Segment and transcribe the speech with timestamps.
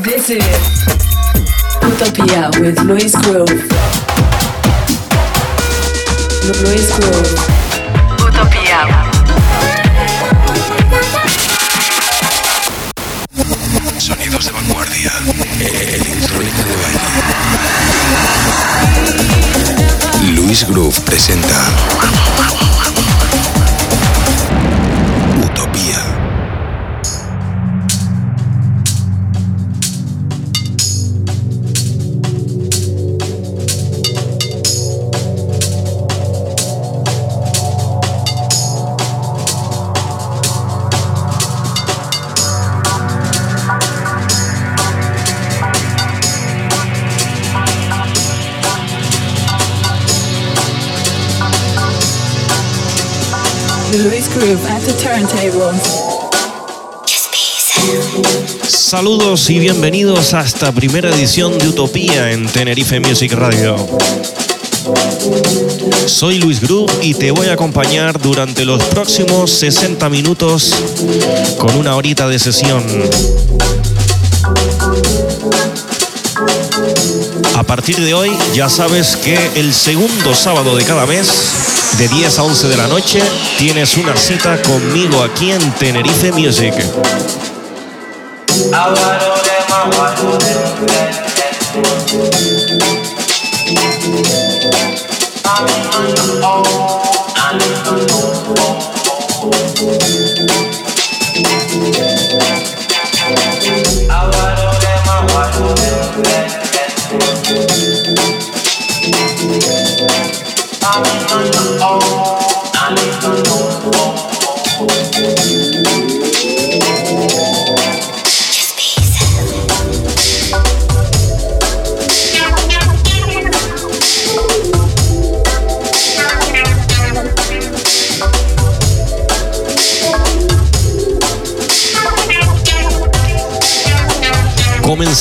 [0.00, 0.86] This is
[1.82, 3.50] Utopia with Luis Grove.
[6.62, 7.28] Luis Grove.
[8.26, 8.88] Utopia.
[13.98, 15.12] Sonidos de vanguardia.
[15.60, 17.00] Electrónica de baile.
[20.36, 21.66] Luis Groove presenta
[58.66, 63.76] Saludos y bienvenidos a esta primera edición de Utopía en Tenerife Music Radio.
[66.06, 70.74] Soy Luis Gru y te voy a acompañar durante los próximos 60 minutos
[71.58, 72.82] con una horita de sesión.
[77.54, 81.63] A partir de hoy ya sabes que el segundo sábado de cada mes
[81.98, 83.22] de 10 a 11 de la noche
[83.58, 86.74] tienes una cita conmigo aquí en Tenerife Music.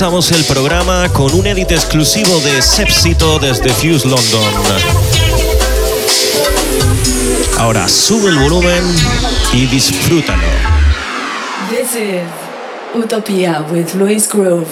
[0.03, 4.43] Comenzamos el programa con un edit exclusivo de Sepsito desde Fuse London.
[7.57, 8.83] Ahora sube el volumen
[9.53, 10.43] y disfrútalo.
[11.69, 12.27] This is
[12.93, 14.67] Utopia with Luis Grove.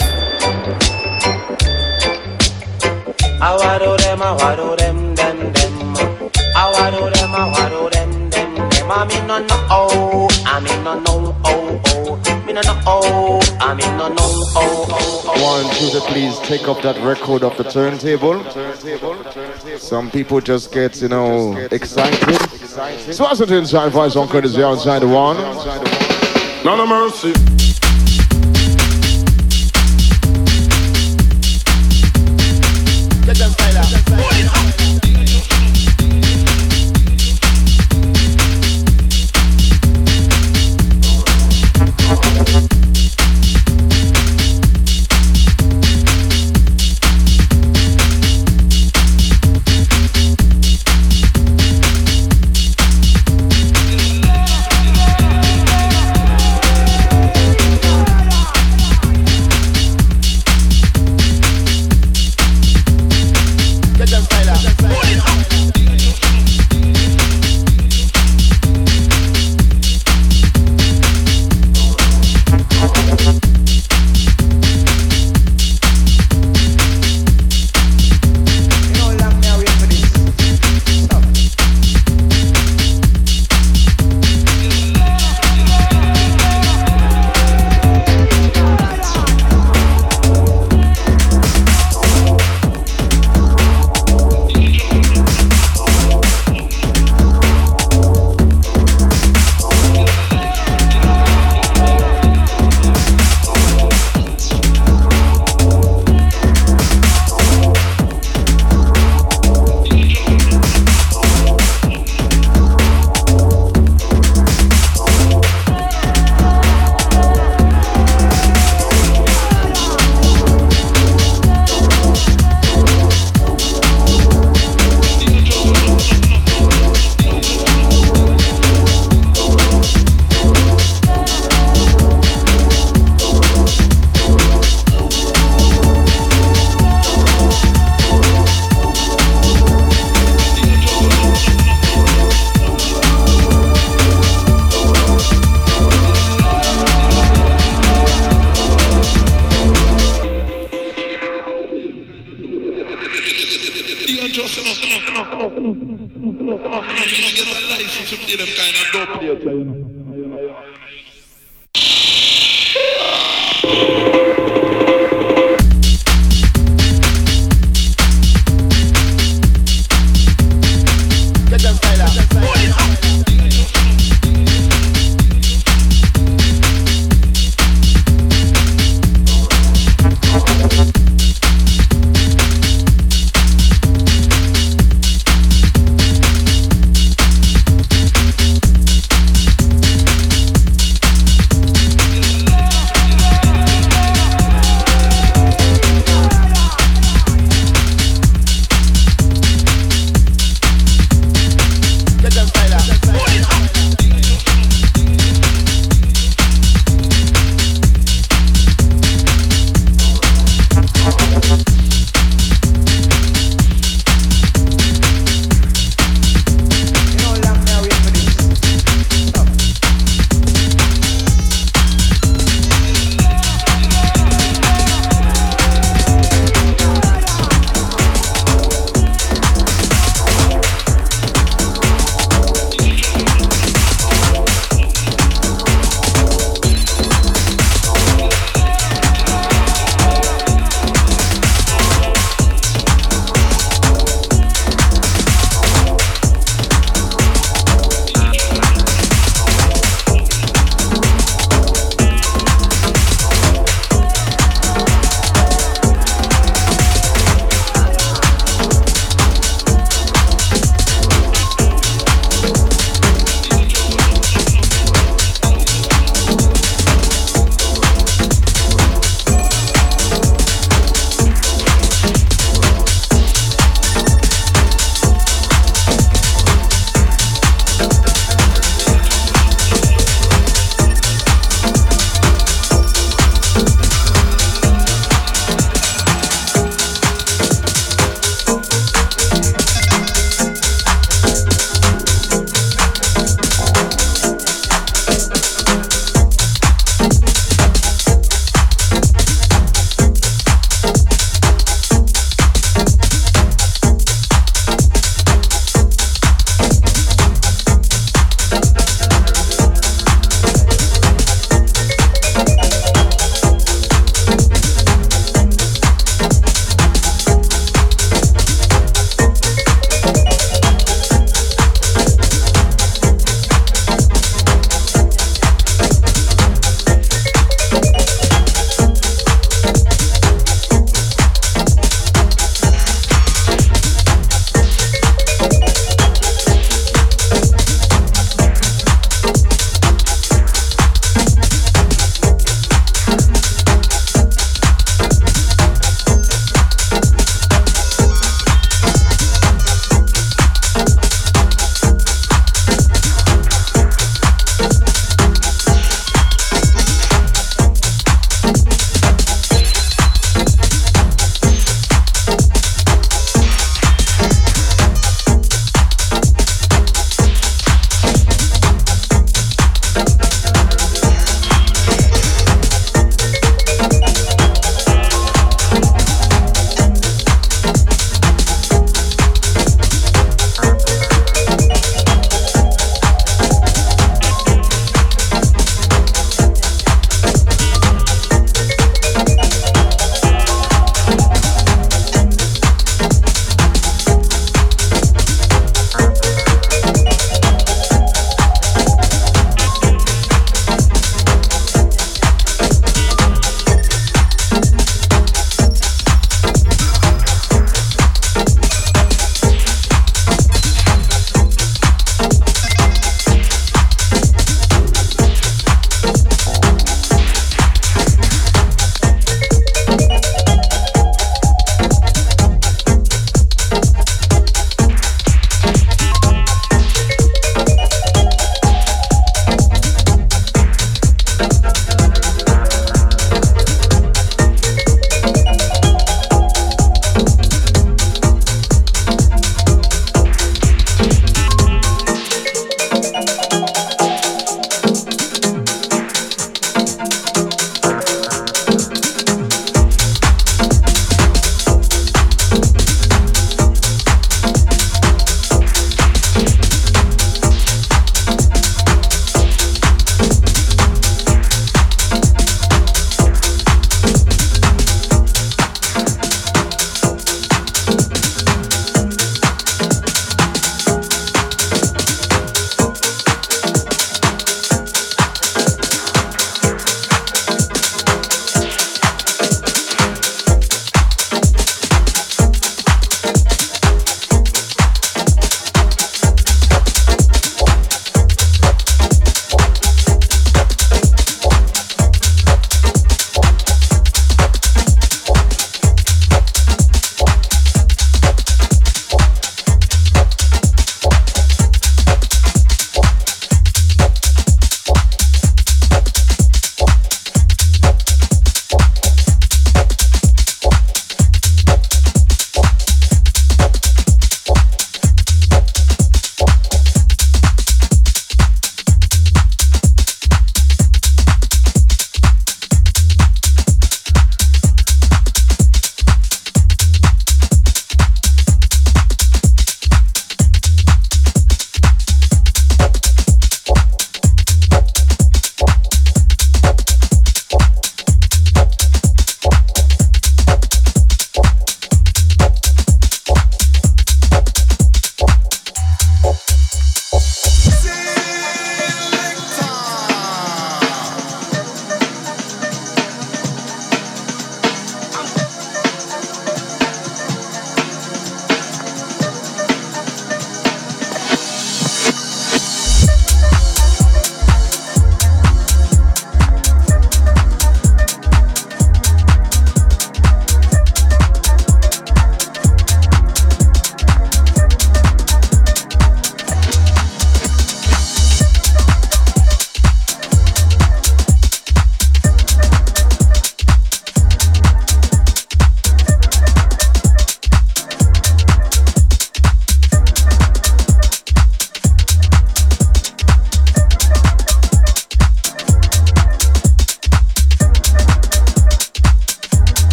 [16.08, 18.44] Please take up that record of the turntable.
[19.78, 22.38] Some people just get, you know, excited.
[23.14, 25.38] So I said inside voice on credit zero inside the one.
[26.64, 27.61] None of mercy.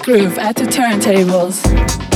[0.00, 2.09] Groove at the turntables.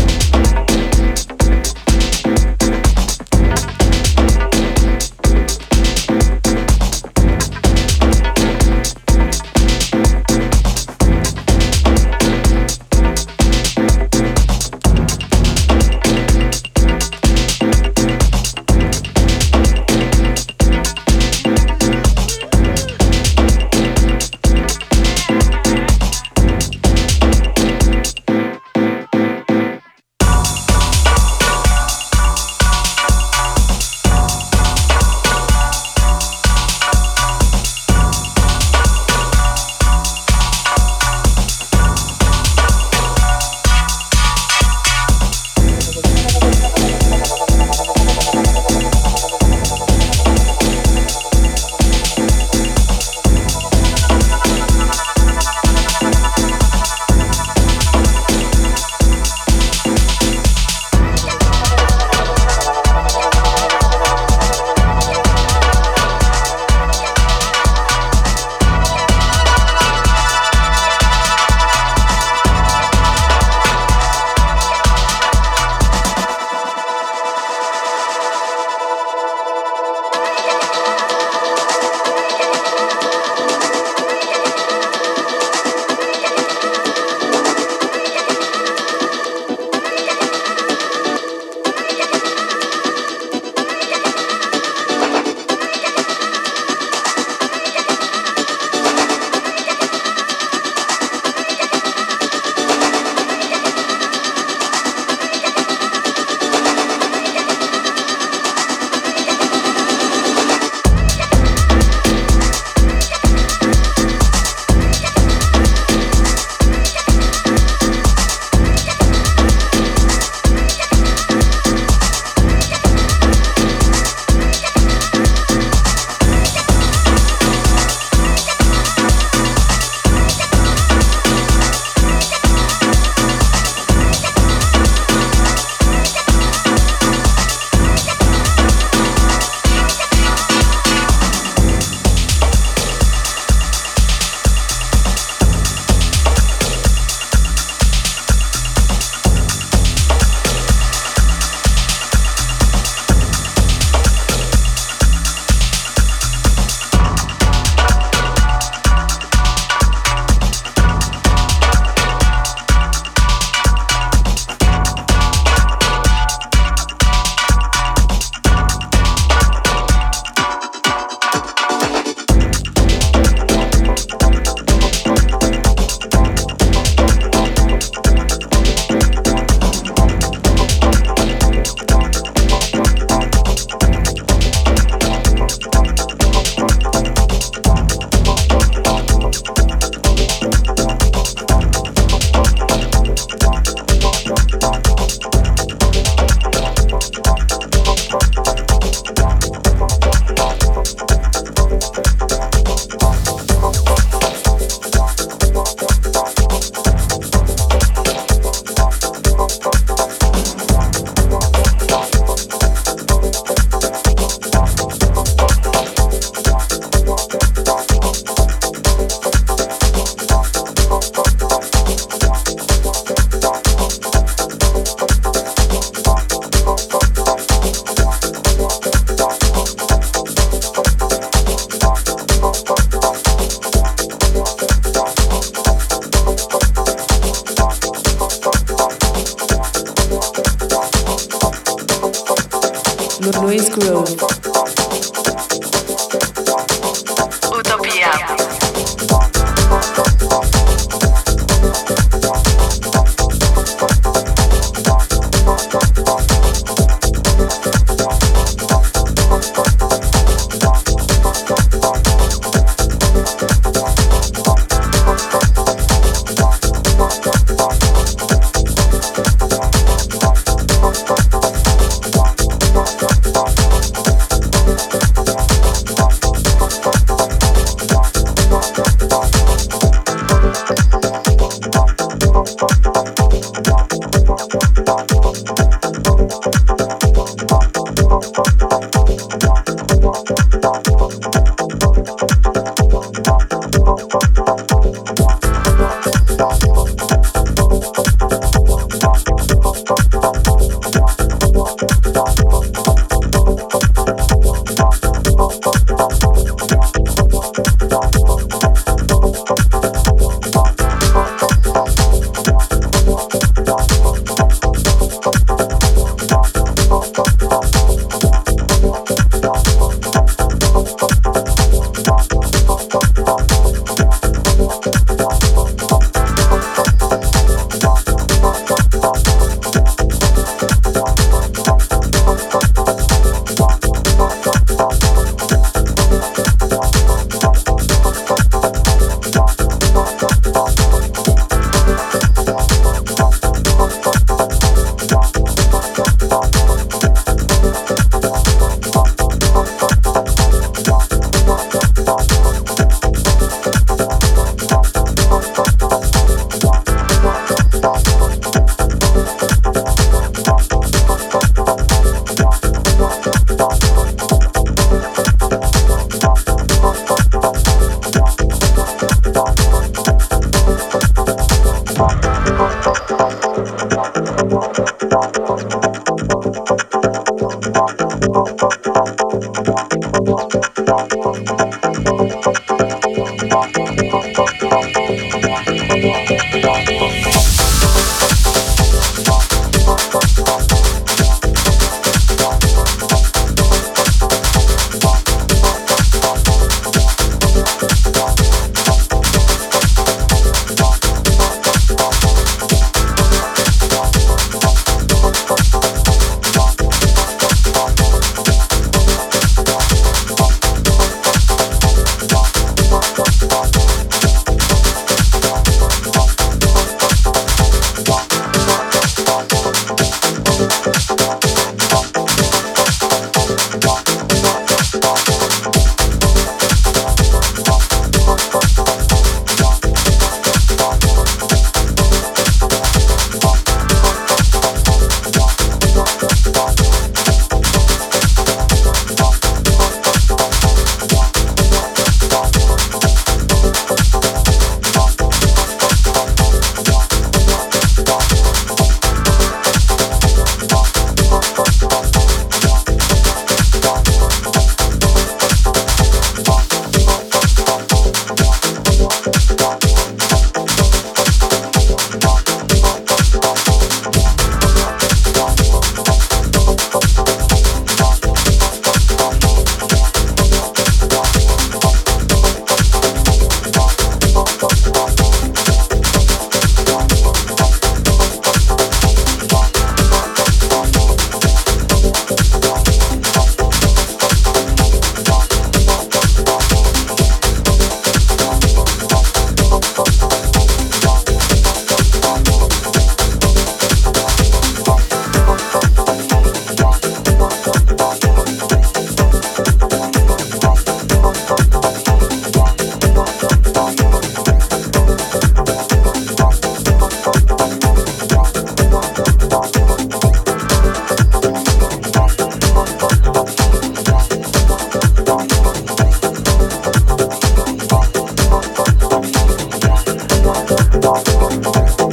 [521.64, 522.03] step, step.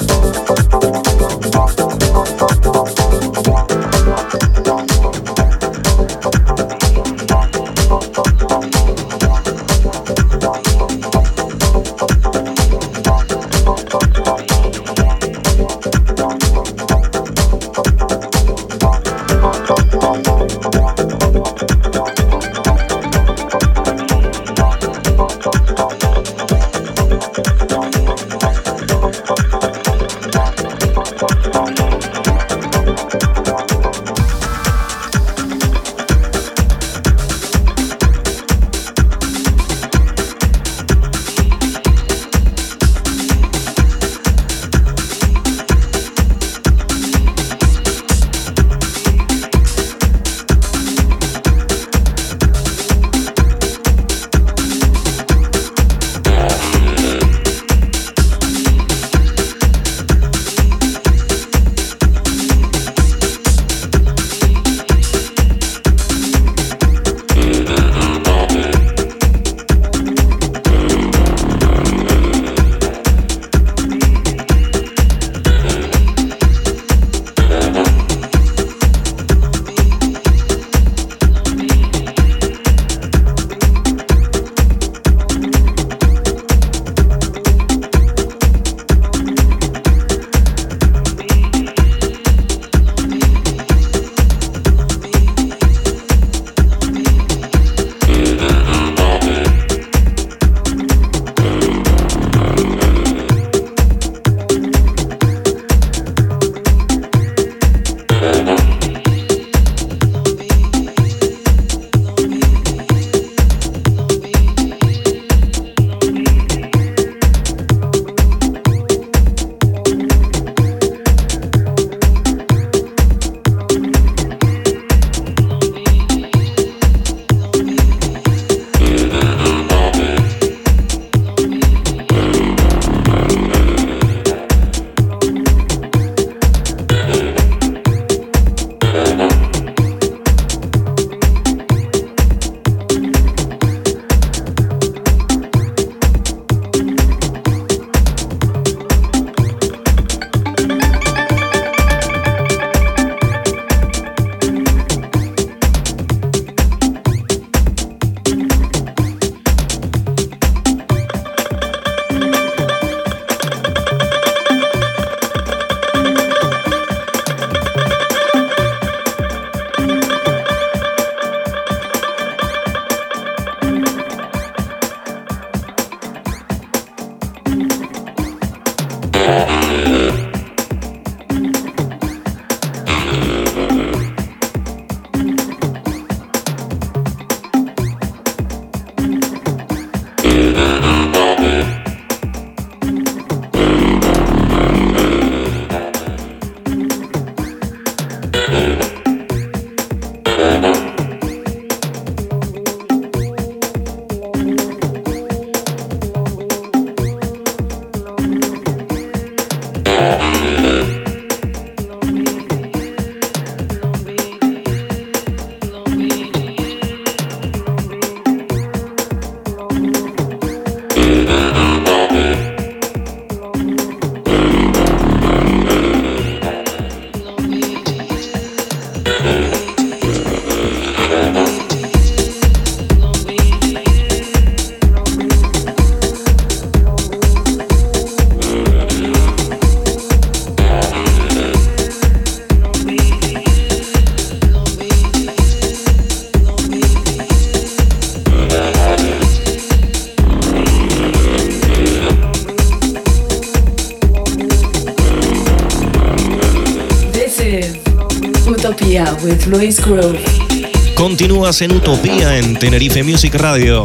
[261.41, 263.83] Continúas en Utopía en Tenerife Music Radio.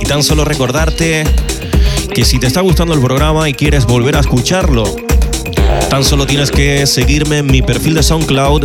[0.00, 1.24] Y tan solo recordarte
[2.14, 4.84] que si te está gustando el programa y quieres volver a escucharlo,
[5.90, 8.64] tan solo tienes que seguirme en mi perfil de SoundCloud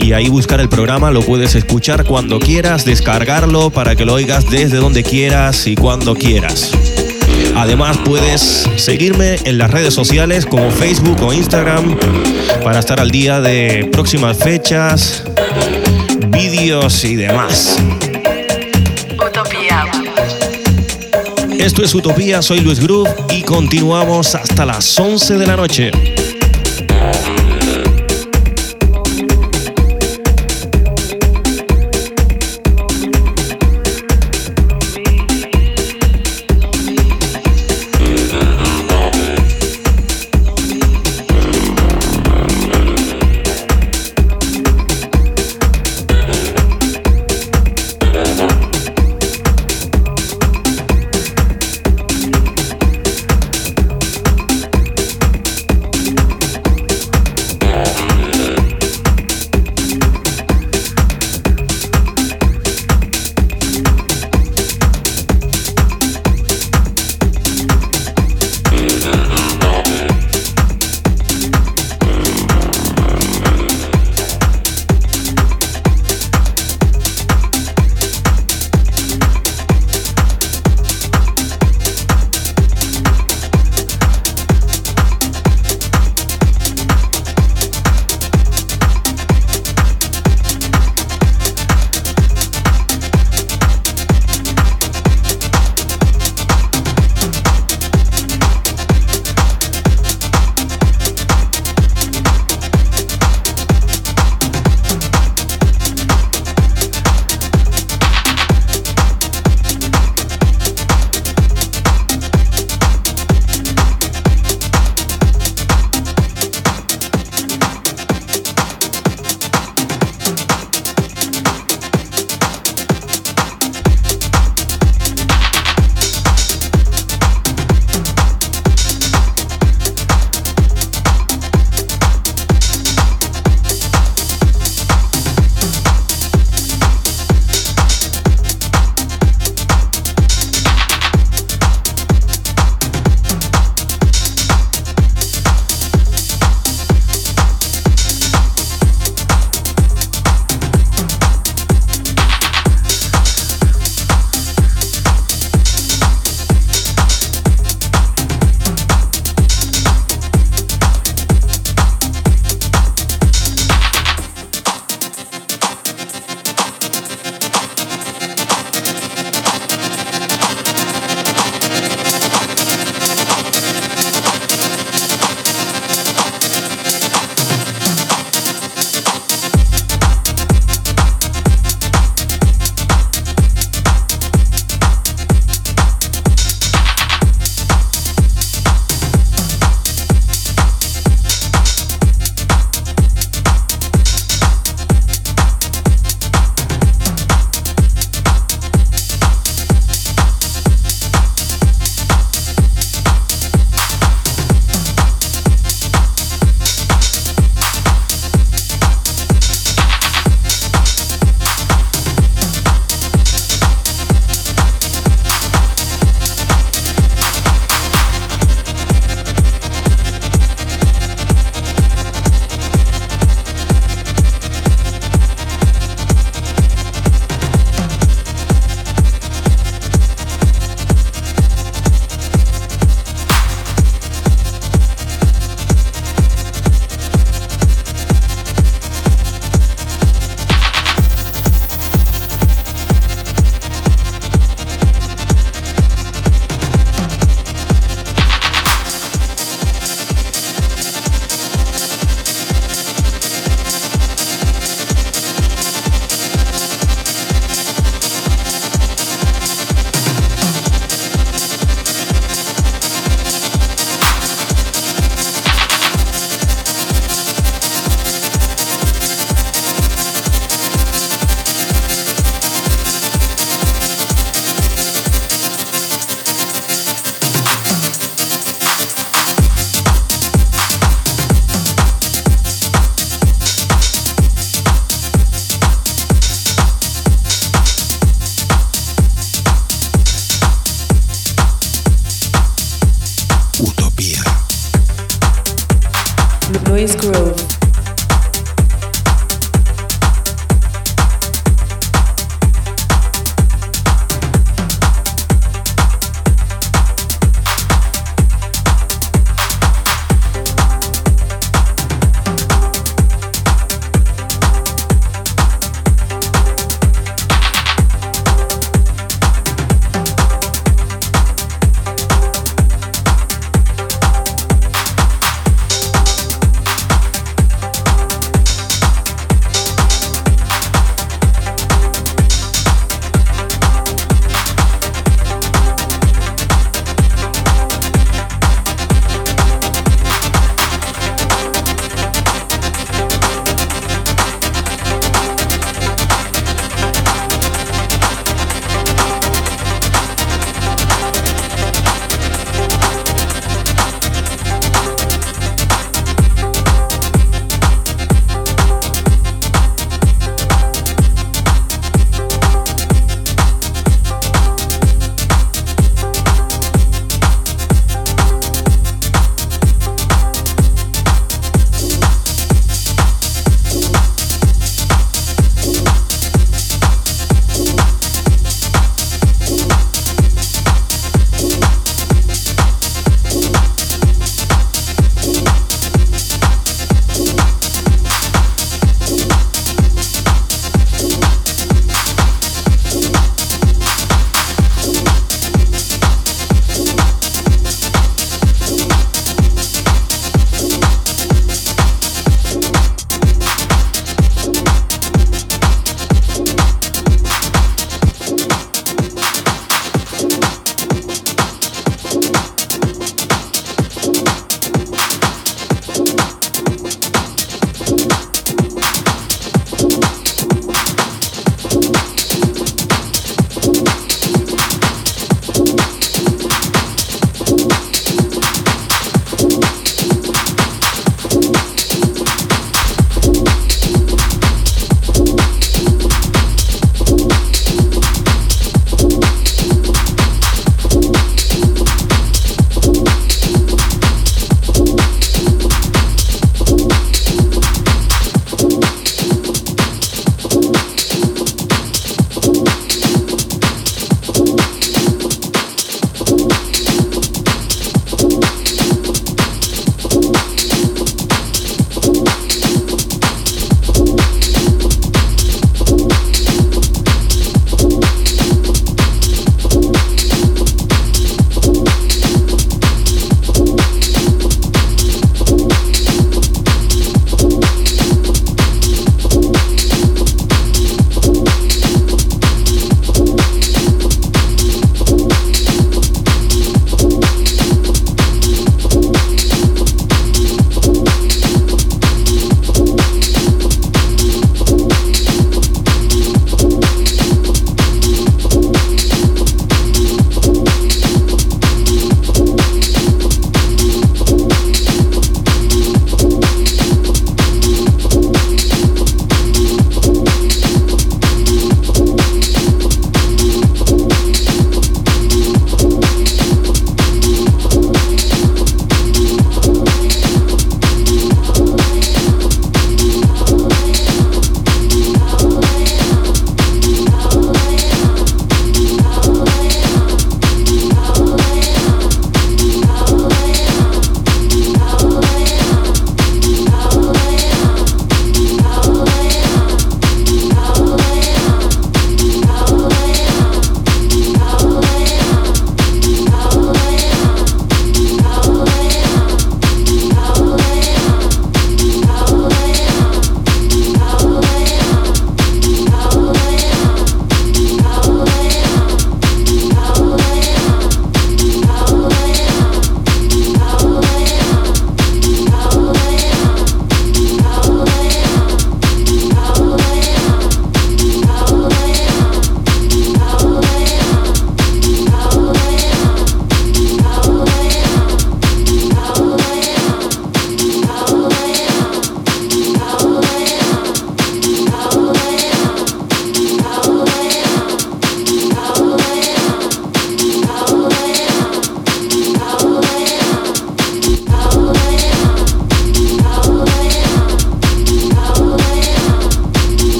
[0.00, 4.50] y ahí buscar el programa, lo puedes escuchar cuando quieras, descargarlo para que lo oigas
[4.50, 6.72] desde donde quieras y cuando quieras.
[7.56, 11.96] Además puedes seguirme en las redes sociales como Facebook o Instagram
[12.62, 15.24] para estar al día de próximas fechas,
[16.60, 17.78] y demás.
[19.14, 19.84] Utopía.
[21.56, 26.17] Esto es Utopía, soy Luis Groove y continuamos hasta las 11 de la noche.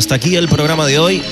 [0.00, 1.22] Hasta aquí el programa de hoy.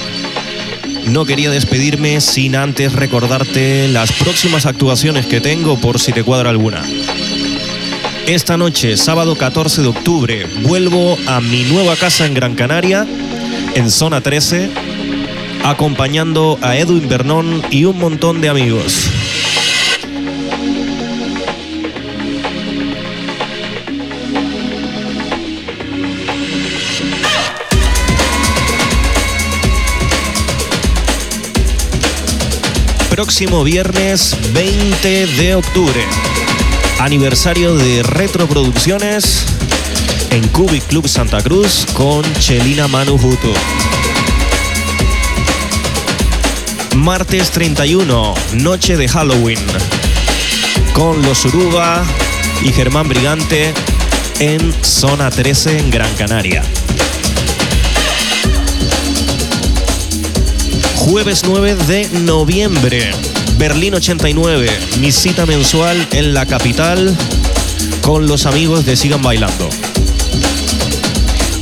[1.07, 6.51] No quería despedirme sin antes recordarte las próximas actuaciones que tengo por si te cuadra
[6.51, 6.83] alguna.
[8.27, 13.07] Esta noche, sábado 14 de octubre, vuelvo a mi nueva casa en Gran Canaria,
[13.75, 14.69] en zona 13,
[15.65, 19.08] acompañando a Edwin Bernón y un montón de amigos.
[33.19, 36.05] Próximo viernes 20 de octubre,
[37.01, 39.45] aniversario de Retroproducciones
[40.31, 43.53] en Cubic Club Santa Cruz con Chelina Manu Juto.
[46.95, 49.67] Martes 31, noche de Halloween,
[50.93, 52.05] con los Uruba
[52.63, 53.75] y Germán Brigante
[54.39, 56.63] en Zona 13 en Gran Canaria.
[60.99, 63.13] Jueves 9 de noviembre,
[63.57, 64.69] Berlín 89,
[65.01, 67.17] mi cita mensual en la capital
[68.03, 69.71] con los amigos de Sigan Bailando.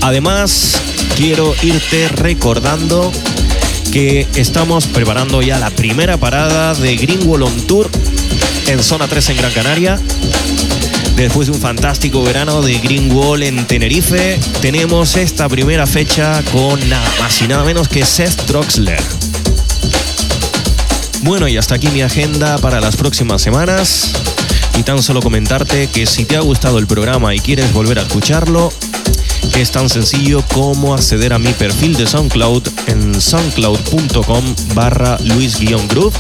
[0.01, 0.81] Además,
[1.17, 3.13] quiero irte recordando
[3.93, 7.91] que estamos preparando ya la primera parada de Greenwall on Tour
[8.67, 10.01] en Zona 3 en Gran Canaria.
[11.15, 17.09] Después de un fantástico verano de Greenwall en Tenerife, tenemos esta primera fecha con nada
[17.21, 19.26] más y nada menos que Seth Troxler.
[21.23, 24.13] Bueno, y hasta aquí mi agenda para las próximas semanas.
[24.79, 28.03] Y tan solo comentarte que si te ha gustado el programa y quieres volver a
[28.03, 28.73] escucharlo,
[29.57, 36.15] es tan sencillo como acceder a mi perfil de SoundCloud en soundcloud.com barra luis-groove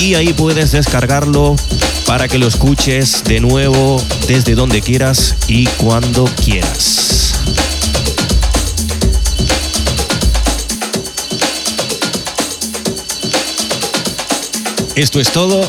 [0.00, 1.54] y ahí puedes descargarlo
[2.06, 7.43] para que lo escuches de nuevo desde donde quieras y cuando quieras.
[14.96, 15.68] Esto es todo.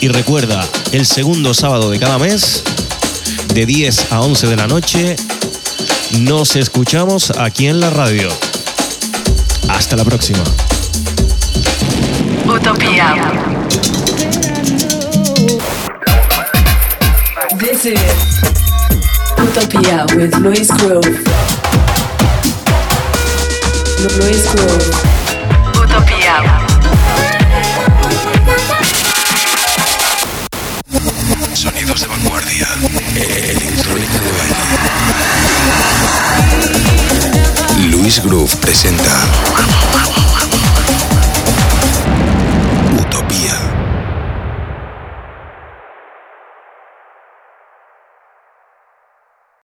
[0.00, 2.62] Y recuerda, el segundo sábado de cada mes,
[3.54, 5.16] de 10 a 11 de la noche,
[6.20, 8.28] nos escuchamos aquí en la radio.
[9.68, 10.42] Hasta la próxima.
[12.46, 13.14] Utopia.
[17.58, 18.00] This is
[19.36, 21.06] Utopia with Luis Grove.
[23.98, 25.19] Lu- Luis Grove.
[38.18, 39.49] Groove presenta